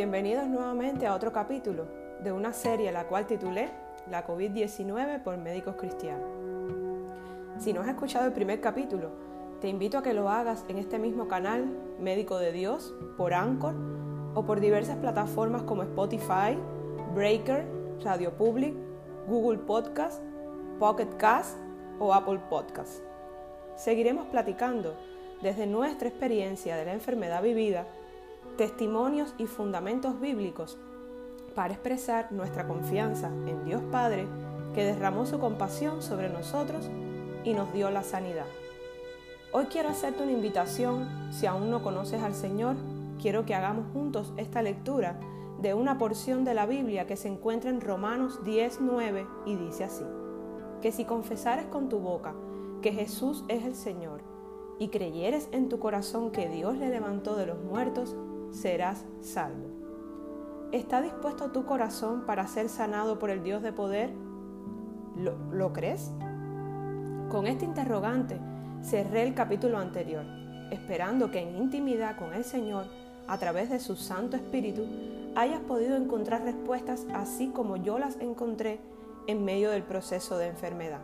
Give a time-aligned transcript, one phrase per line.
[0.00, 1.86] Bienvenidos nuevamente a otro capítulo
[2.24, 3.68] de una serie la cual titulé
[4.08, 6.26] La COVID-19 por médicos cristianos.
[7.58, 9.10] Si no has escuchado el primer capítulo,
[9.60, 11.66] te invito a que lo hagas en este mismo canal,
[11.98, 13.74] Médico de Dios, por Anchor
[14.32, 16.56] o por diversas plataformas como Spotify,
[17.14, 17.66] Breaker,
[18.02, 18.74] Radio Public,
[19.28, 20.22] Google Podcast,
[20.78, 21.58] Pocket Cast
[21.98, 23.02] o Apple Podcast.
[23.76, 24.94] Seguiremos platicando
[25.42, 27.84] desde nuestra experiencia de la enfermedad vivida
[28.60, 30.76] testimonios y fundamentos bíblicos
[31.54, 34.26] para expresar nuestra confianza en Dios Padre
[34.74, 36.90] que derramó su compasión sobre nosotros
[37.42, 38.44] y nos dio la sanidad.
[39.52, 42.76] Hoy quiero hacerte una invitación, si aún no conoces al Señor,
[43.18, 45.18] quiero que hagamos juntos esta lectura
[45.62, 49.84] de una porción de la Biblia que se encuentra en Romanos 10, 9 y dice
[49.84, 50.04] así,
[50.82, 52.34] que si confesares con tu boca
[52.82, 54.20] que Jesús es el Señor
[54.78, 58.14] y creyeres en tu corazón que Dios le levantó de los muertos,
[58.50, 59.68] serás salvo.
[60.72, 64.10] ¿Está dispuesto tu corazón para ser sanado por el Dios de poder?
[65.16, 66.12] ¿Lo, crees?
[67.28, 68.38] Con este interrogante
[68.82, 70.24] cerré el capítulo anterior,
[70.70, 72.86] esperando que en intimidad con el Señor,
[73.26, 74.86] a través de su Santo Espíritu,
[75.34, 78.80] hayas podido encontrar respuestas así como yo las encontré
[79.26, 81.00] en medio del proceso de enfermedad.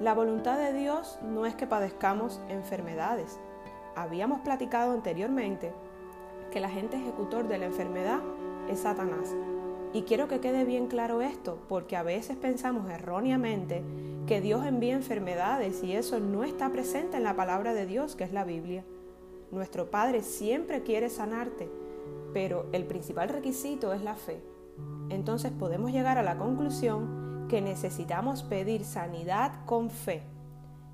[0.00, 3.38] La voluntad de Dios no es que padezcamos enfermedades.
[3.94, 5.72] Habíamos platicado anteriormente
[6.52, 8.20] que el agente ejecutor de la enfermedad
[8.68, 9.34] es Satanás.
[9.92, 13.82] Y quiero que quede bien claro esto, porque a veces pensamos erróneamente
[14.26, 18.24] que Dios envía enfermedades y eso no está presente en la palabra de Dios, que
[18.24, 18.84] es la Biblia.
[19.50, 21.68] Nuestro Padre siempre quiere sanarte,
[22.32, 24.40] pero el principal requisito es la fe.
[25.10, 30.22] Entonces podemos llegar a la conclusión que necesitamos pedir sanidad con fe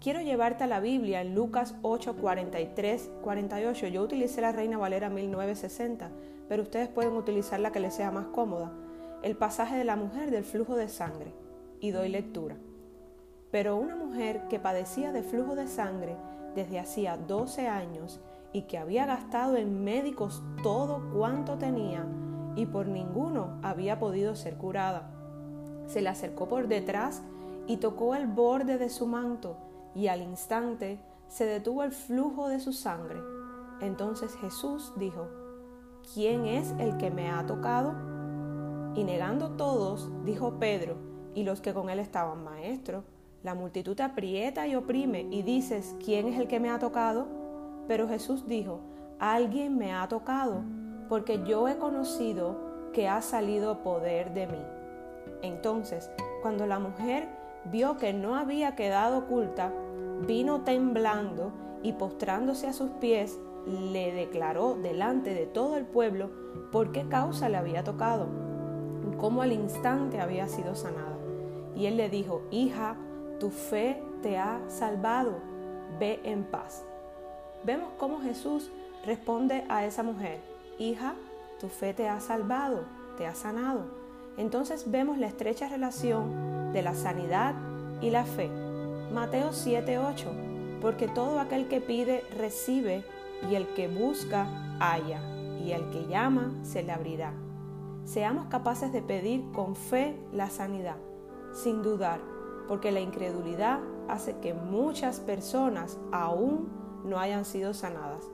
[0.00, 3.86] Quiero llevarte a la Biblia en Lucas 8, 43, 48.
[3.86, 6.10] Yo utilicé la Reina Valera 1960,
[6.48, 8.70] pero ustedes pueden utilizar la que les sea más cómoda.
[9.22, 11.32] El pasaje de la mujer del flujo de sangre.
[11.80, 12.56] Y doy lectura.
[13.50, 16.16] Pero una mujer que padecía de flujo de sangre
[16.54, 18.20] desde hacía 12 años
[18.52, 22.04] y que había gastado en médicos todo cuanto tenía
[22.56, 25.10] y por ninguno había podido ser curada.
[25.86, 27.22] Se le acercó por detrás
[27.66, 29.56] y tocó el borde de su manto
[29.94, 33.20] y al instante se detuvo el flujo de su sangre.
[33.80, 35.28] Entonces Jesús dijo,
[36.14, 37.94] ¿quién es el que me ha tocado?
[38.94, 40.96] Y negando todos, dijo Pedro
[41.34, 43.04] y los que con él estaban, maestro,
[43.42, 47.26] la multitud aprieta y oprime y dices, ¿quién es el que me ha tocado?
[47.88, 48.80] Pero Jesús dijo,
[49.18, 50.62] alguien me ha tocado,
[51.08, 54.62] porque yo he conocido que ha salido poder de mí.
[55.42, 57.28] Entonces, cuando la mujer
[57.70, 59.72] vio que no había quedado oculta,
[60.26, 61.52] vino temblando
[61.82, 66.30] y postrándose a sus pies, le declaró delante de todo el pueblo
[66.70, 68.26] por qué causa le había tocado,
[69.18, 71.16] cómo al instante había sido sanada.
[71.74, 72.96] Y él le dijo, hija,
[73.40, 75.38] tu fe te ha salvado,
[75.98, 76.84] ve en paz.
[77.64, 78.70] Vemos cómo Jesús
[79.04, 80.40] responde a esa mujer,
[80.78, 81.14] hija,
[81.60, 82.84] tu fe te ha salvado,
[83.16, 83.82] te ha sanado.
[84.36, 87.54] Entonces vemos la estrecha relación de la sanidad
[88.00, 88.50] y la fe.
[89.12, 93.04] Mateo 7:8, porque todo aquel que pide recibe,
[93.50, 94.46] y el que busca
[94.78, 95.20] halla,
[95.64, 97.32] y el que llama se le abrirá.
[98.04, 100.96] Seamos capaces de pedir con fe la sanidad,
[101.52, 102.20] sin dudar,
[102.68, 106.68] porque la incredulidad hace que muchas personas aún
[107.04, 108.24] no hayan sido sanadas.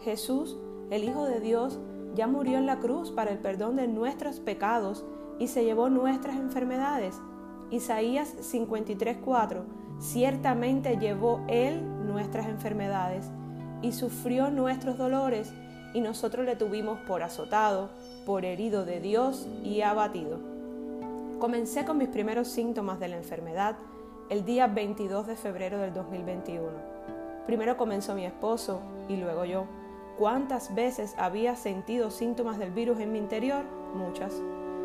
[0.00, 0.58] Jesús,
[0.90, 1.78] el Hijo de Dios,
[2.14, 5.04] ya murió en la cruz para el perdón de nuestros pecados
[5.38, 7.20] y se llevó nuestras enfermedades.
[7.70, 9.64] Isaías 53:4
[10.02, 13.30] Ciertamente llevó Él nuestras enfermedades
[13.82, 15.54] y sufrió nuestros dolores
[15.94, 17.88] y nosotros le tuvimos por azotado,
[18.26, 20.40] por herido de Dios y abatido.
[21.38, 23.76] Comencé con mis primeros síntomas de la enfermedad
[24.28, 26.66] el día 22 de febrero del 2021.
[27.46, 29.66] Primero comenzó mi esposo y luego yo.
[30.18, 33.64] ¿Cuántas veces había sentido síntomas del virus en mi interior?
[33.94, 34.34] Muchas.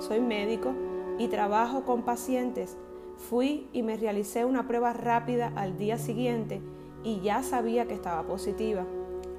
[0.00, 0.74] Soy médico
[1.18, 2.76] y trabajo con pacientes
[3.18, 6.62] Fui y me realicé una prueba rápida al día siguiente
[7.02, 8.86] y ya sabía que estaba positiva.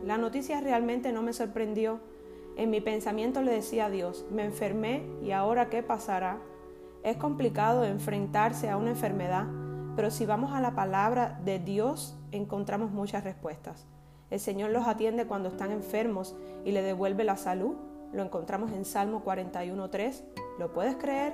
[0.05, 1.99] La noticia realmente no me sorprendió.
[2.57, 6.39] En mi pensamiento le decía a Dios, me enfermé y ahora qué pasará.
[7.03, 9.47] Es complicado enfrentarse a una enfermedad,
[9.95, 13.87] pero si vamos a la palabra de Dios encontramos muchas respuestas.
[14.29, 16.35] El Señor los atiende cuando están enfermos
[16.65, 17.75] y le devuelve la salud.
[18.11, 20.21] Lo encontramos en Salmo 41.3.
[20.59, 21.33] ¿Lo puedes creer?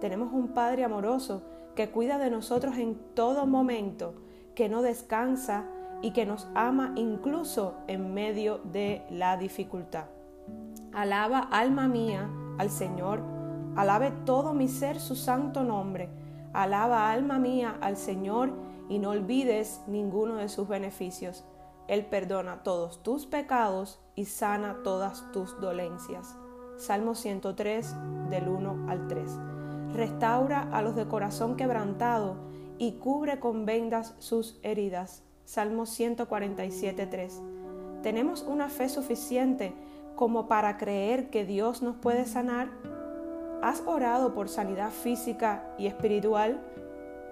[0.00, 1.42] Tenemos un Padre amoroso
[1.74, 4.14] que cuida de nosotros en todo momento,
[4.54, 5.66] que no descansa
[6.02, 10.04] y que nos ama incluso en medio de la dificultad.
[10.92, 13.20] Alaba, alma mía, al Señor.
[13.76, 16.08] Alabe todo mi ser su santo nombre.
[16.52, 18.52] Alaba, alma mía, al Señor
[18.88, 21.44] y no olvides ninguno de sus beneficios.
[21.88, 26.36] Él perdona todos tus pecados y sana todas tus dolencias.
[26.76, 27.94] Salmo 103
[28.30, 29.53] del 1 al 3.
[29.94, 32.34] Restaura a los de corazón quebrantado
[32.78, 35.22] y cubre con vendas sus heridas.
[35.44, 37.42] Salmo 147 3.
[38.02, 39.72] Tenemos una fe suficiente
[40.16, 42.70] como para creer que Dios nos puede sanar.
[43.62, 46.60] ¿Has orado por sanidad física y espiritual?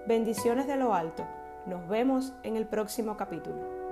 [0.07, 1.25] Bendiciones de lo alto.
[1.65, 3.82] Nos vemos en el próximo capítulo.